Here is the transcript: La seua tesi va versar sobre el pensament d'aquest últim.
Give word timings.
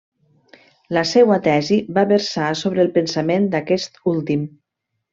La 0.97 1.03
seua 1.09 1.37
tesi 1.49 1.77
va 1.99 2.07
versar 2.13 2.49
sobre 2.65 2.85
el 2.87 2.91
pensament 2.99 3.49
d'aquest 3.55 4.05
últim. 4.17 4.53